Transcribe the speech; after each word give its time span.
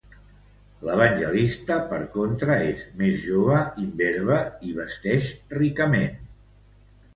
L'Evangelista, 0.85 1.77
per 1.91 1.99
contra, 2.15 2.57
és 2.71 2.81
més 3.03 3.21
jove, 3.27 3.61
imberbe 3.85 4.41
i 4.71 4.75
vesteix 4.81 5.31
ricament. 5.63 6.21